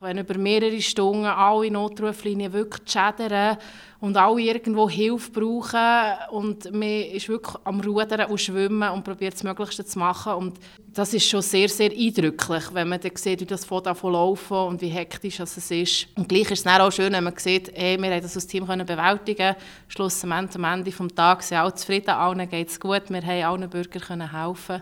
[0.00, 3.58] Wenn über mehrere Stunden alle Notruflinien wirklich schädern
[3.98, 9.34] und alle irgendwo Hilfe brauchen und man ist wirklich am Rudern und Schwimmen und probiert
[9.34, 10.34] das Möglichste zu machen.
[10.34, 14.56] Und das ist schon sehr, sehr eindrücklich, wenn man dann sieht, wie das von laufen
[14.56, 16.06] und wie hektisch es ist.
[16.16, 18.46] Und gleich ist es dann auch schön, wenn man sieht, hey, wir haben das als
[18.46, 19.56] Team können bewältigen
[19.88, 23.68] Schlussendlich am Ende des Tages sind alle zufrieden, allen geht es gut, wir haben allen
[23.68, 24.80] Bürgern können helfen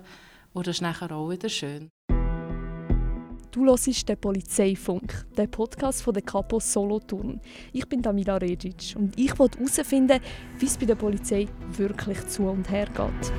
[0.53, 1.89] und das ist nachher auch wieder schön.
[3.57, 7.41] Du hörst den Polizeifunk, den Podcast von der Kapo Solothurn.
[7.73, 10.21] Ich bin Damila Regic und ich wollte herausfinden,
[10.59, 13.33] wie es bei der Polizei wirklich zu und her geht.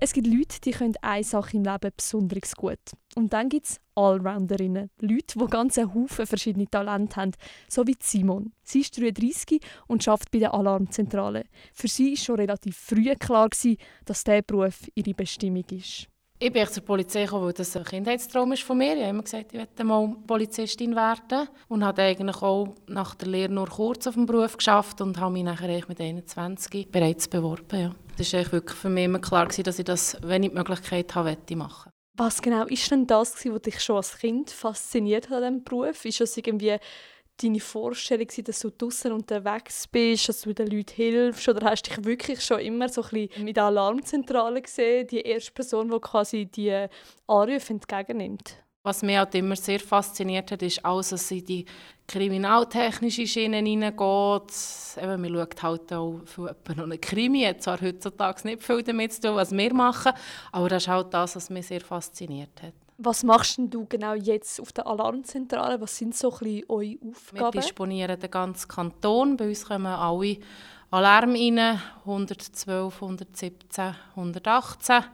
[0.00, 2.80] Es gibt Leute, die können eine Sache im Leben besonders gut.
[3.14, 4.90] Und dann gibt es Allrounderinnen.
[4.98, 7.30] Leute, die ganz Haufen verschiedene Talente haben.
[7.68, 8.52] So wie Simon.
[8.64, 11.44] Sie ist 33 und arbeitet bei der Alarmzentrale.
[11.72, 16.08] Für sie war schon relativ früh klar, dass dieser Beruf ihre Bestimmung ist.
[16.40, 18.94] Ich bin zur Polizei gekommen, weil das ein Kindheitstraum ist von mir.
[18.94, 21.48] Ich habe immer gesagt, ich möchte mal Polizistin werden.
[21.68, 25.32] Und habe eigentlich auch nach der Lehre nur kurz auf dem Beruf geschafft und habe
[25.32, 27.80] mich nachher mit 21 bereits beworben.
[27.80, 27.94] Ja.
[28.18, 31.36] Das war wirklich für mich immer klar, dass ich das, wenn ich die Möglichkeit habe,
[31.54, 35.64] machen Was genau ist denn das, was dich schon als Kind fasziniert hat an diesem
[35.64, 36.04] Beruf?
[36.04, 36.76] Ist das irgendwie
[37.42, 41.48] deine Vorstellung, dass du draußen unterwegs bist, dass du den Leuten hilfst?
[41.48, 45.20] Oder hast du dich wirklich schon immer so ein bisschen mit der Alarmzentrale gesehen, die
[45.20, 46.86] erste Person, die quasi die
[47.26, 48.56] Anrufe entgegennimmt?
[48.86, 51.64] Was mich halt immer sehr fasziniert hat, ist alles, dass in die
[52.06, 54.52] kriminaltechnische Schiene hineingeht.
[55.00, 59.14] Eben, man schaut halt auch für noch eine Krimi, hat zwar heutzutage nicht viel damit
[59.14, 60.12] zu tun, was wir machen,
[60.52, 62.74] aber das ist halt das, was mich sehr fasziniert hat.
[62.96, 65.80] Was machst du genau jetzt auf der Alarmzentrale?
[65.80, 67.54] Was sind so ein eure Aufgaben?
[67.54, 69.36] Wir disponieren den ganzen Kanton.
[69.36, 70.38] Bei uns kommen alle
[70.90, 75.04] Alarme rein, 112, 117, 118.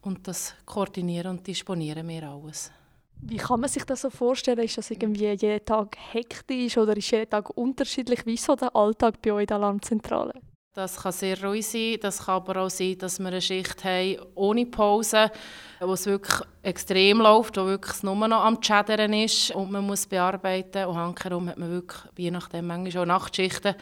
[0.00, 2.72] Und das koordinieren und disponieren wir alles.
[3.20, 4.58] Wie kann man sich das so vorstellen?
[4.58, 8.26] Ist das irgendwie jeden Tag hektisch oder ist jeden Tag unterschiedlich?
[8.26, 10.32] Wie ist so der Alltag bei euch in der Alarmzentrale?
[10.74, 14.16] Das kann sehr ruhig sein, das kann aber auch sein, dass wir eine Schicht haben
[14.34, 15.30] ohne Pause,
[15.80, 20.06] wo es wirklich extrem läuft, wo wirklich nur noch am Schädern ist und man muss
[20.06, 20.86] bearbeiten.
[20.86, 23.74] Und hankerum hat man wirklich, je nachdem, manchmal auch Nachtschichten,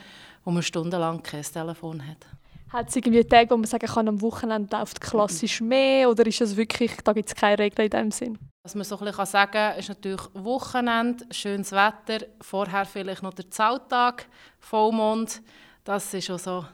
[0.45, 2.27] wo man stundenlang kein Telefon hat.
[2.73, 6.41] Hat es irgendwie Tage, wo man sagen kann, am Wochenende läuft klassisch mehr oder ist
[6.41, 8.37] es wirklich, da gibt es keine Regeln in dem Sinn?
[8.65, 13.34] Was man so ein bisschen sagen kann, ist natürlich Wochenende, schönes Wetter, vorher vielleicht noch
[13.34, 14.27] der Zahltag,
[14.59, 15.41] Vollmond.
[15.84, 16.65] Das ist auch so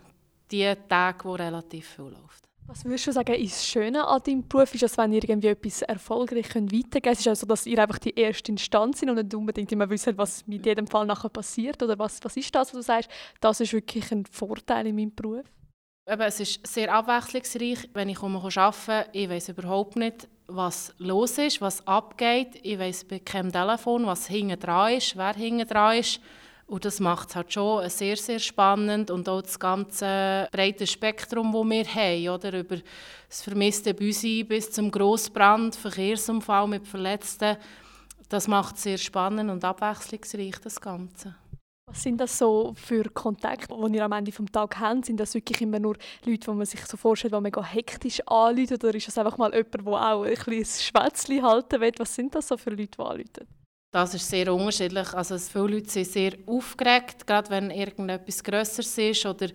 [0.51, 2.47] die Tage, wo relativ viel läuft.
[2.69, 4.75] Was würdest du sagen, ist das Schöne an deinem Beruf?
[4.75, 7.07] Ist es, wenn ihr irgendwie etwas erfolgreich weitergeben könnt?
[7.07, 10.19] Ist es also, dass ihr einfach die erste Instanz sind und nicht unbedingt immer wissen,
[10.19, 11.81] was mit jedem Fall nachher passiert?
[11.83, 15.15] Oder was, was ist das, was du sagst, das ist wirklich ein Vorteil in meinem
[15.15, 15.47] Beruf?
[16.09, 17.91] Eben, es ist sehr abwechslungsreich.
[17.93, 22.59] Wenn ich arbeite, ich weiß überhaupt nicht, was los ist, was abgeht.
[22.63, 26.21] Ich weiß bei keinem Telefon, was hinten dran ist, wer hinten dran ist.
[26.66, 31.53] Und das macht es halt schon sehr, sehr spannend und auch das ganze breite Spektrum,
[31.53, 32.59] das wir haben, oder?
[32.59, 32.78] über
[33.28, 37.56] das vermisste Büsi bis zum Grossbrand, Verkehrsunfall mit Verletzten.
[38.28, 41.37] Das macht es sehr spannend und abwechslungsreich, das Ganze.
[41.88, 45.06] Was sind das so für Kontakte, die ihr am Ende des Tages habt?
[45.06, 48.75] Sind das wirklich immer nur Leute, die man sich so vorstellt, die mega hektisch anrufen?
[48.75, 51.93] Oder ist das einfach mal jemand, der auch ein bisschen ein Schwätzchen halten will?
[51.98, 53.47] Was sind das so für Leute, die anrufen?
[53.97, 55.15] Das ist sehr unterschiedlich.
[55.15, 59.55] Also viele Leute sind sehr aufgeregt, gerade wenn irgendetwas Größeres ist oder die,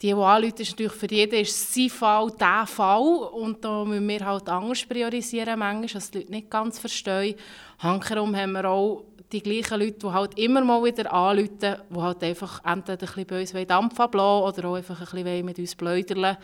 [0.00, 4.24] die anrufen, ist natürlich für jeden ist sein Fall der Fall und da müssen wir
[4.24, 7.34] halt anders priorisieren manchmal, was die Leute nicht ganz verstehen.
[7.80, 12.24] Hankerum haben wir auch die gleichen Leute, die halt immer mal wieder anrufen, die halt
[12.24, 15.74] einfach entweder ein bisschen bei uns Dampf ablassen oder auch einfach ein bisschen mit uns
[15.74, 16.38] bläudern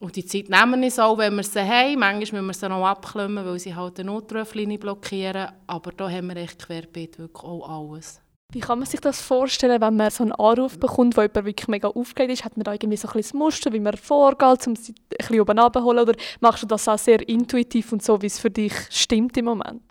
[0.00, 1.98] und die Zeit nehmen wir auch, wenn wir sie haben.
[1.98, 5.48] Manchmal müssen wir sie noch abklemmen, weil sie halt eine Notruflinie blockieren.
[5.66, 8.22] Aber da haben wir echt querbeet wirklich auch alles.
[8.52, 11.68] Wie kann man sich das vorstellen, wenn man so einen Anruf bekommt, wo jemand wirklich
[11.68, 12.44] mega aufgeregt ist?
[12.44, 15.40] Hat man da irgendwie so ein bisschen Muster, wie man vorgeht, um sie ein bisschen
[15.40, 16.00] oben abzuholen?
[16.00, 19.44] Oder machst du das auch sehr intuitiv und so, wie es für dich stimmt im
[19.44, 19.82] Moment?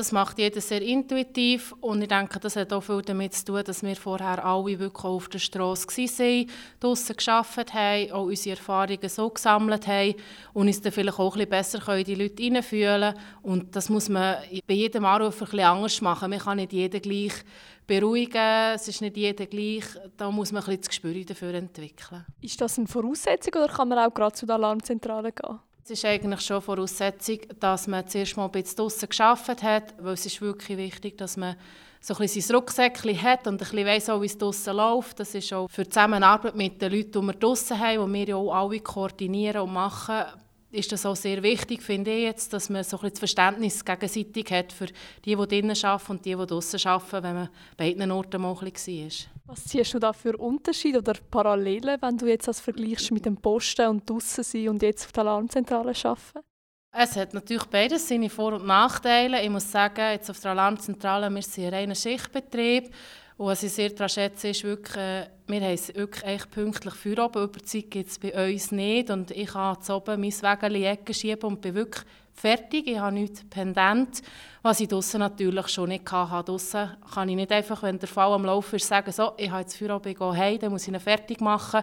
[0.00, 3.62] Das macht jeder sehr intuitiv und ich denke, das hat auch viel damit zu tun,
[3.62, 6.46] dass wir vorher alle wirklich auf der Straße waren,
[6.80, 10.14] draußen gearbeitet haben, auch unsere Erfahrungen so gesammelt haben
[10.54, 13.12] und uns dann vielleicht auch ein besser in die Leute hineinfühlen
[13.42, 14.36] Und das muss man
[14.66, 16.30] bei jedem Anruf ein anders machen.
[16.30, 17.34] Man kann nicht jeden gleich
[17.86, 19.84] beruhigen, es ist nicht jeder gleich.
[20.16, 22.24] Da muss man ein bisschen das Gespür dafür entwickeln.
[22.40, 25.58] Ist das eine Voraussetzung oder kann man auch gerade zu der Alarmzentrale gehen?
[25.90, 30.12] Es ist eigentlich schon Voraussetzung, dass man zuerst mal ein bisschen draussen gearbeitet hat, weil
[30.12, 31.56] es ist wirklich wichtig, dass man
[32.00, 35.18] so ein bisschen sein Rucksäckchen hat und ein bisschen weiss, wie es draussen läuft.
[35.18, 38.28] Das ist auch für die Zusammenarbeit mit den Leuten, die wir draussen haben, die wir
[38.28, 40.26] ja auch alle koordinieren und machen,
[40.70, 43.84] ist das auch sehr wichtig, finde ich jetzt, dass man so ein bisschen das Verständnis
[43.84, 47.92] gegenseitig hat für die, die drinnen arbeiten und die, die draußen arbeiten, wenn man bei
[47.94, 49.39] beiden Orten mal ein bisschen war.
[49.50, 53.36] Was siehst du da für Unterschiede oder Parallelen, wenn du jetzt das vergleichst mit dem
[53.36, 56.46] Posten und draußen sein und jetzt auf der Alarmzentrale arbeiten?
[56.96, 59.42] Es hat natürlich beides seine Vor- und Nachteile.
[59.42, 62.94] Ich muss sagen, jetzt auf der Alarmzentrale, wir sind ein reiner Schichtbetrieb.
[63.40, 66.92] Und was ich sehr daran schätze, ist wirklich, äh, wir haben es wirklich echt pünktlich
[66.92, 67.44] für oben.
[67.44, 69.08] Überzeit gibt es bei uns nicht.
[69.08, 72.04] Und ich kann zu oben mein Wägel in die Ecke schieben und bin wirklich
[72.34, 72.86] fertig.
[72.86, 74.20] Ich habe nichts pendent,
[74.60, 76.52] was ich draußen natürlich schon nicht hatte.
[76.52, 79.62] Draussen kann ich nicht einfach, wenn der Fall am Laufen ist, sagen, so, ich habe
[79.62, 81.82] jetzt für oben, ich gehe heim, dann muss ich ihn fertig machen.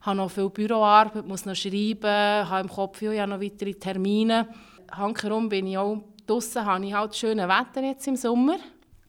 [0.00, 3.72] Ich habe noch viel Büroarbeit, muss noch schreiben, habe im Kopf, ich habe noch weitere
[3.72, 4.46] Termine.
[4.92, 8.58] Handherum bin ich auch draußen, habe ich halt schönes Wetter jetzt im Sommer.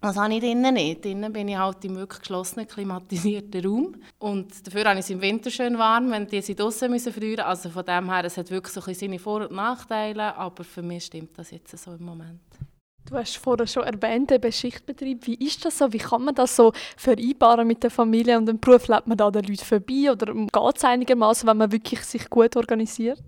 [0.02, 1.04] Das habe ich drinnen nicht.
[1.04, 3.96] Drinnen bin ich halt im wirklich geschlossenen, klimatisierten Raum.
[4.20, 7.46] Und dafür habe ich es im Winter schön warm, wenn die sie draußen müssen frieren.
[7.46, 10.82] Also von dem her, es hat wirklich so ein seine Vor- und Nachteile, aber für
[10.82, 12.40] mich stimmt das jetzt so im Moment.
[13.10, 15.26] Du hast vorher schon erwähnt, den Schichtbetrieb.
[15.26, 15.92] Wie ist das so?
[15.92, 18.88] Wie kann man das so vereinbaren mit der Familie und dem Beruf?
[18.88, 22.56] Lebt man da den Leuten vorbei oder geht es einigermaßen, wenn man wirklich sich gut
[22.56, 23.20] organisiert?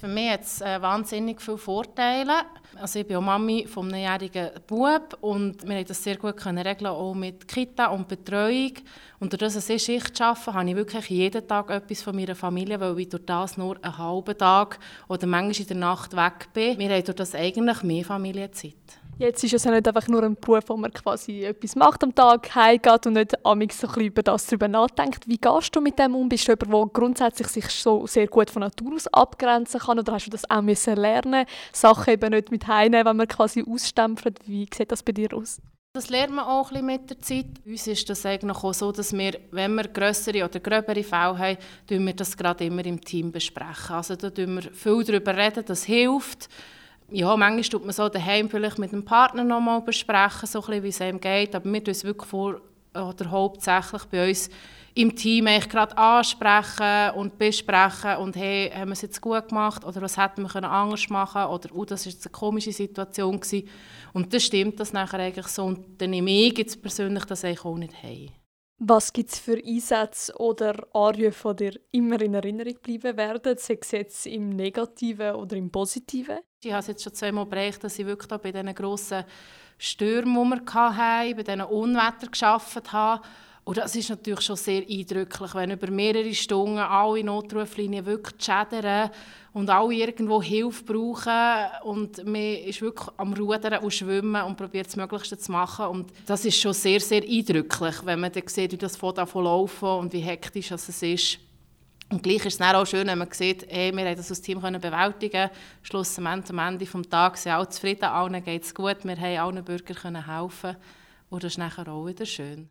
[0.00, 2.42] Für mich hat es äh, wahnsinnig viele Vorteile.
[2.76, 6.36] Also ich bin auch Mami von einem jährigen Bub und wir konnten das sehr gut
[6.36, 8.74] können regeln, auch mit Kita und Betreuung.
[9.18, 12.78] Und durch das ich Schicht arbeite, habe ich wirklich jeden Tag etwas von meiner Familie,
[12.78, 14.78] weil ich durch das nur einen halben Tag
[15.08, 16.78] oder manchmal in der Nacht weg bin.
[16.78, 18.97] Wir haben durch das eigentlich mehr Familienzeit.
[19.18, 22.14] Jetzt ist es ja nicht einfach nur ein Beruf, wo man quasi etwas macht am
[22.14, 25.26] Tag, heimgeht und nicht amigs so ein über das darüber nachdenkt.
[25.26, 26.28] Wie gehst du mit dem um?
[26.28, 30.12] Bist du jemand, der grundsätzlich sich so sehr gut von Natur aus abgrenzen kann oder
[30.12, 34.38] hast du das auch müssen lernen, Sachen eben nicht mit heimnehmen, wenn man quasi ausstempelt?
[34.46, 35.60] Wie sieht das bei dir aus?
[35.94, 37.46] Das lernt man auch ein bisschen mit der Zeit.
[37.64, 41.38] Bei uns ist das eigentlich auch so, dass wir, wenn wir größere oder gröbere Fälle
[41.38, 41.58] haben,
[42.06, 43.96] wir das gerade immer im Team besprechen.
[43.96, 46.48] Also da reden wir viel darüber reden, das hilft
[47.10, 50.88] ja, manchmal tut man so daheim vielleicht mit dem Partner noch mal besprechen, so wie
[50.88, 52.60] es einem geht, aber wir tun es wirklich vor,
[52.94, 54.50] oder hauptsächlich bei uns
[54.94, 60.02] im Team gerade ansprechen und besprechen und hey, haben wir es jetzt gut gemacht oder
[60.02, 63.68] was hätten wir können anders machen oder oh, das jetzt eine komische Situation gewesen.
[64.12, 67.64] und das stimmt das nachher eigentlich so und dann nehme ich jetzt persönlich das eigentlich
[67.64, 68.30] auch nicht heim.
[68.80, 73.78] Was gibt es für Einsätze oder Anrufe, die dir immer in Erinnerung bleiben werden, sei
[73.80, 76.38] es jetzt im Negativen oder im Positiven?
[76.64, 79.22] Ich habe es jetzt schon zweimal bereicht, dass ich wirklich bei diesen grossen
[79.78, 83.22] Stürmen, die wir hatten, bei diesen Unwettern gearbeitet habe.
[83.62, 89.10] Und das ist natürlich schon sehr eindrücklich, wenn über mehrere Stunden alle Notruflinien wirklich schädern
[89.52, 94.88] und alle irgendwo Hilfe brauchen und man ist wirklich am Rudern und Schwimmen und probiert
[94.88, 98.72] das Möglichste zu machen und das ist schon sehr, sehr eindrücklich, wenn man dann sieht,
[98.72, 101.38] wie das von laufen und wie hektisch es ist.
[102.10, 104.40] Und gleich ist es dann auch schön, wenn man sieht, hey, wir haben das als
[104.40, 105.50] Team können bewältigen
[105.82, 109.64] Schlussendlich am Ende des Tages sind alle zufrieden, allen geht es gut, wir haben allen
[109.64, 110.76] Bürgern können helfen
[111.28, 112.70] und das ist nachher auch wieder schön.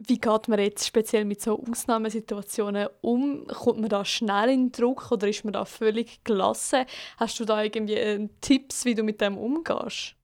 [0.00, 3.46] Wie geht man jetzt speziell mit so Ausnahmesituationen um?
[3.48, 6.84] Kommt man da schnell in Druck oder ist man da völlig gelassen?
[7.16, 10.17] Hast du da irgendwie äh, Tipps, wie du mit dem umgehst?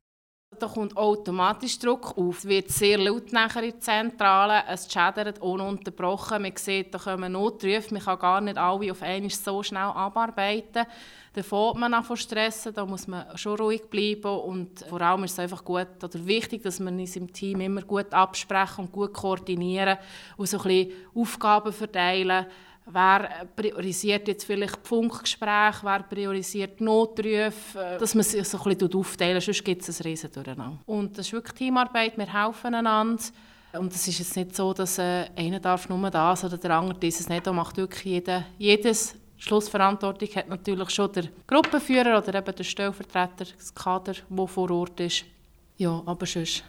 [0.58, 2.38] Da kommt automatisch Druck auf.
[2.38, 4.62] Es wird sehr laut nachher in der Zentrale.
[4.68, 6.42] Es schädert ununterbrochen.
[6.42, 7.92] Man sieht, da kommen Notrufe.
[7.92, 10.86] Man kann gar nicht alle auf einmal so schnell abarbeiten.
[11.32, 12.74] Da fährt man an von stressen.
[12.74, 14.38] Da muss man schon ruhig bleiben.
[14.38, 17.82] Und vor allem ist es einfach gut oder wichtig, dass man uns im Team immer
[17.82, 19.98] gut absprechen und gut koordinieren
[20.36, 22.46] und so ein bisschen Aufgaben verteilen.
[22.86, 29.40] Wer priorisiert jetzt vielleicht Funkgespräche, wer priorisiert Notrufe, dass man sich so ein bisschen aufteilen
[29.40, 30.78] sonst gibt es ein riesen Durcheinander.
[30.84, 33.22] Und das ist wirklich Teamarbeit, wir helfen einander.
[33.72, 36.98] Und es ist jetzt nicht so, dass äh, einer darf nur das oder der andere
[36.98, 37.46] dieses nicht.
[37.46, 43.46] Da macht wirklich jeder, jedes Schlussverantwortung hat natürlich schon der Gruppenführer oder eben der Stellvertreter,
[43.56, 45.24] das Kader, der vor Ort ist.
[45.76, 46.62] Ja, aber sonst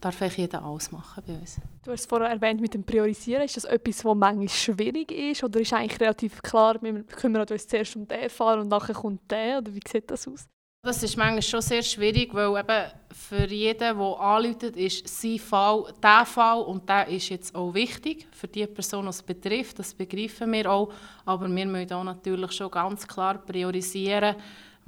[0.00, 1.56] darf eigentlich jeder alles machen bei uns.
[1.84, 3.44] Du hast es vorher erwähnt mit dem Priorisieren.
[3.44, 5.44] Ist das etwas, was manchmal schwierig ist?
[5.44, 9.30] Oder ist eigentlich relativ klar, wir kümmern uns zuerst um den Fall und nachher kommt
[9.30, 9.58] der?
[9.58, 10.46] Oder wie sieht das aus?
[10.80, 15.92] Das ist manchmal schon sehr schwierig, weil eben für jeden, der anruft, ist sein Fall
[16.00, 19.80] der Fall und der ist jetzt auch wichtig für die Person, die es betrifft.
[19.80, 20.92] Das begreifen wir auch.
[21.24, 24.36] Aber wir müssen auch natürlich schon ganz klar priorisieren,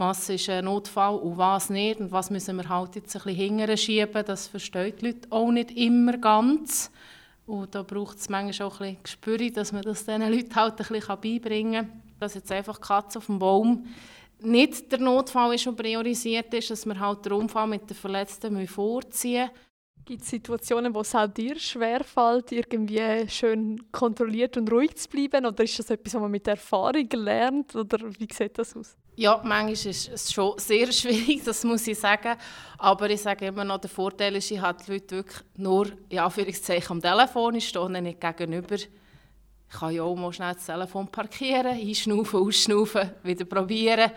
[0.01, 3.59] was ist ein Notfall und was nicht und was müssen wir halt jetzt ein bisschen
[3.59, 6.91] hinterher das verstehen die Leute auch nicht immer ganz.
[7.47, 10.81] Und da braucht es manchmal auch ein bisschen Gespür, dass man das diesen Leuten halt
[10.81, 12.03] ein bisschen beibringen kann.
[12.19, 13.87] Dass jetzt einfach Katze auf dem Baum
[14.41, 18.67] nicht der Notfall ist, der priorisiert ist, dass wir halt den Unfall mit den Verletzten
[18.67, 19.51] vorziehen.
[20.07, 25.45] Gibt es Situationen, wo es auch dir schwerfällt, irgendwie schön kontrolliert und ruhig zu bleiben?
[25.45, 27.77] Oder ist das etwas, was man mit Erfahrung lernt?
[27.77, 28.97] Oder wie sieht das aus?
[29.21, 32.39] Ja, manchmal ist es schon sehr schwierig, das muss ich sagen.
[32.79, 36.21] Aber ich sage immer noch, der Vorteil ist, ich habe die Leute wirklich nur in
[36.21, 38.77] Anführungszeichen am Telefon, ich stehe nicht gegenüber.
[38.77, 38.89] Ich
[39.69, 44.11] kann ja auch mal schnell das Telefon parkieren, einschnaufen, ausschnaufen, wieder probieren.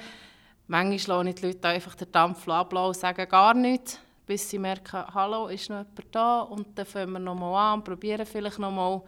[0.67, 4.57] Manchmal lasse ich die Leute einfach den Dampf ablassen und sagen gar nichts, bis sie
[4.57, 6.41] merken, hallo, ist noch jemand da?
[6.43, 9.01] Und dann fangen wir nochmal an und probieren vielleicht nochmal.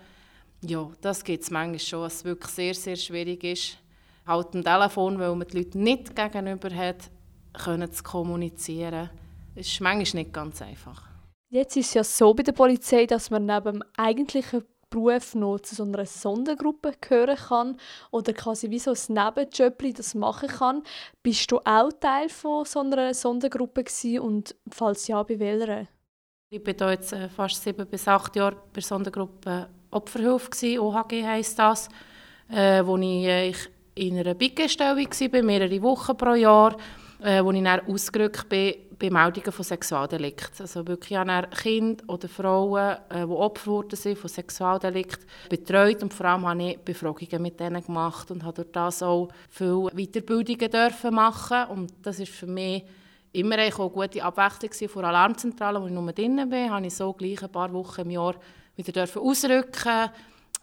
[0.59, 3.77] Ja, das gibt es manchmal schon, es wirklich sehr, sehr schwierig ist
[4.25, 7.09] halt am Telefon, weil man die Leute nicht gegenüber hat,
[7.53, 9.09] können zu kommunizieren.
[9.55, 11.03] Das ist manchmal nicht ganz einfach.
[11.49, 15.59] Jetzt ist es ja so bei der Polizei, dass man neben dem eigentlichen Beruf noch
[15.59, 17.77] zu so einer Sondergruppe gehören kann
[18.11, 20.83] oder quasi wie so ein Nebenjob das machen kann.
[21.21, 25.87] Bist du auch Teil von so einer Sondergruppe gewesen und falls ja, bei welcher?
[26.49, 31.57] Ich war jetzt äh, fast sieben bis acht Jahre bei der Sondergruppe Opferhilfe, OHG heisst
[31.57, 31.89] das,
[32.49, 36.75] äh, wo ich, äh, ich in einer Biggestellung war, mehrere Wochen pro Jahr,
[37.21, 40.61] äh, wo ich dann ausgerückt bin bei Meldungen von Sexualdelikten.
[40.61, 46.25] Also wirklich an Kinder oder Frauen, äh, die Opfer wurden von Sexualdelikten, betreut und vor
[46.25, 51.65] allem habe ich Befragungen mit denen gemacht und durch das auch viele Weiterbildungen dürfen machen
[51.69, 52.83] und das ist für mich
[53.31, 57.11] immer eine gute Abwechslung von der Alarmzentrale, wo ich nur drin bin, habe ich so
[57.13, 58.35] gleich ein paar Wochen im Jahr
[58.75, 60.09] wieder ausrücken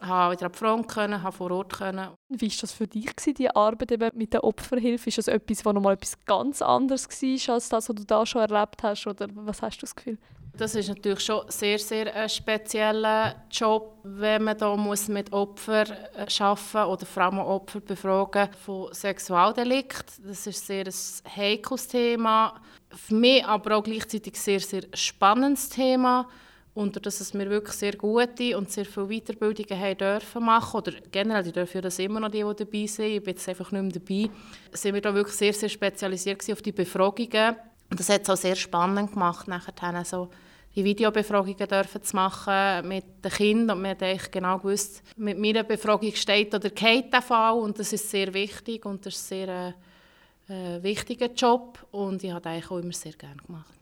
[0.03, 2.09] habe wieder an die Front können, habe vor Ort können.
[2.29, 5.09] Wie war das für dich, die Arbeit eben mit der Opferhilfe?
[5.09, 8.43] Ist das etwas, was nochmal etwas ganz anderes war, als das, was du da schon
[8.43, 9.07] erlebt hast?
[9.07, 10.19] Oder was hast du das Gefühl?
[10.55, 15.91] Das ist natürlich schon sehr, sehr ein spezieller Job, wenn man da muss mit Opfern
[16.15, 20.13] äh, arbeiten oder vor allem Opfer befragen von Sexualdelikt.
[20.23, 22.61] Das ist sehr ein heikles Thema.
[22.91, 26.29] Für mich aber auch gleichzeitig sehr, sehr spannendes Thema.
[26.75, 30.93] Und dass es mir wirklich sehr gute und sehr viele Weiterbildungen haben dürfen machen, oder
[31.11, 33.71] generell, die dürfen ja das immer noch die, die dabei sind, ich bin jetzt einfach
[33.73, 34.31] nicht mehr dabei,
[34.73, 37.57] sind wir da wirklich sehr, sehr spezialisiert auf die Befragungen.
[37.91, 40.31] Und das hat es auch sehr spannend gemacht, nachher so
[40.75, 43.77] die Videobefragungen dürfen zu machen mit den Kindern.
[43.77, 47.59] Und man hat eigentlich genau gewusst, mit meiner Befragung steht oder geht der Fall.
[47.59, 49.75] Und das ist sehr wichtig und das ist ein sehr
[50.49, 51.79] äh, wichtiger Job.
[51.91, 53.82] Und ich habe eigentlich auch immer sehr gerne gemacht.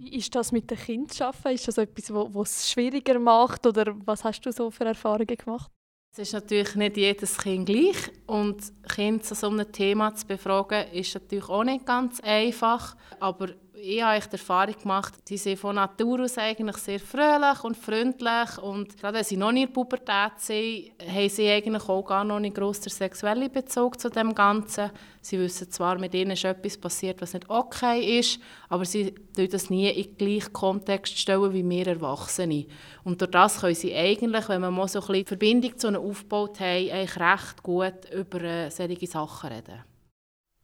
[0.00, 1.54] Wie ist das mit den Kindern zu arbeiten?
[1.54, 5.70] Ist das etwas, was es schwieriger macht oder was hast du so für Erfahrungen gemacht?
[6.12, 10.90] Es ist natürlich nicht jedes Kind gleich und Kinder zu so einem Thema zu befragen,
[10.92, 12.96] ist natürlich auch nicht ganz einfach.
[13.20, 13.48] Aber
[13.82, 18.58] ich habe die Erfahrung gemacht, die sind von Natur aus eigentlich sehr fröhlich und freundlich
[18.62, 22.40] und gerade wenn sie noch in der Pubertät sind, haben sie eigentlich auch gar noch
[22.40, 24.90] nicht gross den sexuellen Bezug zu dem Ganzen.
[25.20, 29.48] Sie wissen zwar, mit ihnen ist etwas passiert, was nicht okay ist, aber sie stellen
[29.48, 32.66] das nie in den gleichen Kontext stellen wie wir Erwachsene.
[33.04, 35.96] Und durch das können sie eigentlich, wenn man mal so ein bisschen Verbindung zu ihnen
[35.96, 39.89] aufgebaut haben, eigentlich recht gut über äh, solche Sachen reden.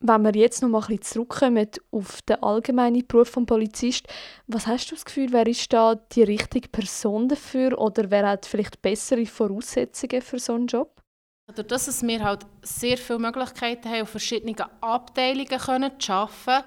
[0.00, 4.07] Wenn wir jetzt noch mal ein bisschen zurückkommen auf den allgemeinen Beruf des Polizist,
[4.47, 8.45] was hast du das Gefühl, wer ist da die richtige Person dafür oder wer hat
[8.45, 11.00] vielleicht bessere Voraussetzungen für so einen Job?
[11.47, 16.67] Dadurch, dass wir halt sehr viele Möglichkeiten haben, auf verschiedenen Abteilungen zu arbeiten,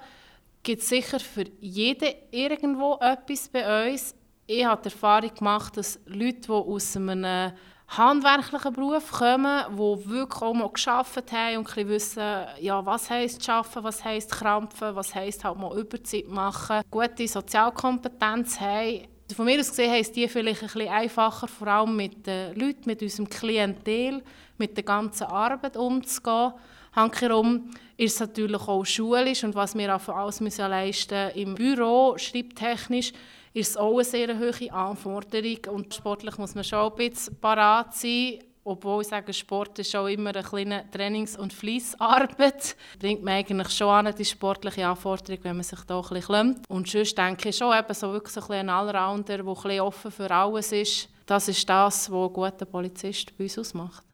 [0.62, 4.14] gibt es sicher für jeden irgendwo etwas bei uns.
[4.46, 7.52] Ich habe die Erfahrung gemacht, dass Leute, die aus einem
[7.96, 13.48] handwerklichen Beruf kommen, die wirklich auch mal gearbeitet haben und ein wissen, ja, was heisst
[13.48, 19.08] arbeiten, was heisst krampfen, was heisst halt mal Überzeit machen, gute Sozialkompetenz haben.
[19.34, 22.82] Von mir aus gesehen heisst die vielleicht ein bisschen einfacher, vor allem mit den Leuten,
[22.86, 24.22] mit unserem Klientel,
[24.56, 26.52] mit der ganzen Arbeit umzugehen.
[26.92, 33.12] Hankerum ist es natürlich auch schulisch und was wir alles müssen leisten im Büro, schreibtechnisch,
[33.52, 35.58] ist es auch eine sehr hohe Anforderung.
[35.74, 38.40] Und sportlich muss man schon ein bisschen parat sein.
[38.62, 42.76] Obwohl ich sage, Sport ist auch immer eine kleine Trainings- und Fleissarbeit.
[42.98, 46.64] Bringt man eigentlich schon an die sportliche Anforderung, wenn man sich da ein bisschen klemmt.
[46.68, 50.10] Und sonst denke ich schon, eben so wirklich so ein, ein Allrounder, der ein offen
[50.10, 51.08] für alles ist.
[51.24, 54.04] Das ist das, was ein guter Polizist bei uns ausmacht.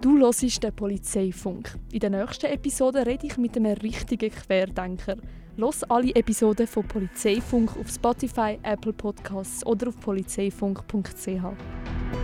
[0.00, 1.78] Du hörst den Polizeifunk.
[1.92, 5.16] In der nächsten Episode rede ich mit einem richtigen Querdenker.
[5.56, 12.23] Los alle Episoden von Polizeifunk auf Spotify, Apple Podcasts oder auf polizeifunk.ch.